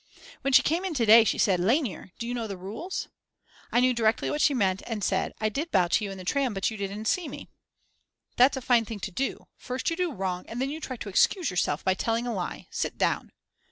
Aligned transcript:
When 0.41 0.51
she 0.51 0.63
came 0.63 0.83
in 0.83 0.95
to 0.95 1.05
day 1.05 1.23
she 1.23 1.37
said: 1.37 1.59
Lainer, 1.59 2.09
do 2.17 2.27
you 2.27 2.33
know 2.33 2.47
the 2.47 2.57
rules? 2.57 3.07
I 3.71 3.79
knew 3.79 3.93
directly 3.93 4.31
what 4.31 4.41
she 4.41 4.55
meant 4.55 4.81
and 4.87 5.03
said 5.03 5.31
"I 5.39 5.47
did 5.49 5.69
bow 5.69 5.89
to 5.89 6.03
you 6.03 6.09
in 6.09 6.17
the 6.17 6.23
tram 6.23 6.55
but 6.55 6.71
you 6.71 6.75
didn't 6.77 7.05
see 7.05 7.27
me." 7.27 7.49
"That's 8.35 8.57
a 8.57 8.61
fine 8.61 8.85
thing 8.85 8.99
to 9.01 9.11
do, 9.11 9.45
first 9.57 9.91
you 9.91 9.95
do 9.95 10.11
wrong 10.11 10.45
and 10.47 10.59
then 10.59 10.81
try 10.81 10.95
to 10.95 11.09
excuse 11.09 11.51
yourself 11.51 11.85
by 11.85 11.93
telling 11.93 12.25
a 12.25 12.33
lie. 12.33 12.65
Sit 12.71 12.97
down!" 12.97 13.31